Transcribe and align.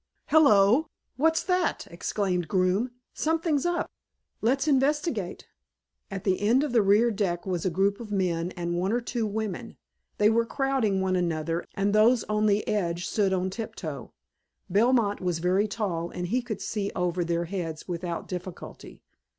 "Hello! 0.29 0.87
What's 1.15 1.43
that?" 1.43 1.85
exclaimed 1.91 2.47
Groome. 2.47 2.89
"Something's 3.13 3.67
up. 3.67 3.91
Let's 4.41 4.67
investigate." 4.67 5.45
At 6.09 6.23
the 6.23 6.41
end 6.41 6.63
of 6.63 6.71
the 6.71 6.81
rear 6.81 7.11
deck 7.11 7.45
was 7.45 7.67
a 7.67 7.69
group 7.69 7.99
of 7.99 8.11
men 8.11 8.49
and 8.57 8.73
one 8.73 8.91
or 8.91 8.99
two 8.99 9.27
women. 9.27 9.77
They 10.17 10.27
were 10.27 10.43
crowding 10.47 11.01
one 11.01 11.15
another 11.15 11.67
and 11.75 11.93
those 11.93 12.23
on 12.23 12.47
the 12.47 12.67
edge 12.67 13.05
stood 13.07 13.31
on 13.31 13.51
tiptoe. 13.51 14.11
Belmont 14.71 15.21
was 15.21 15.37
very 15.37 15.67
tall 15.67 16.09
and 16.09 16.29
he 16.29 16.41
could 16.41 16.61
see 16.61 16.89
over 16.95 17.23
their 17.23 17.45
heads 17.45 17.87
without 17.87 18.27
difficulty. 18.27 19.03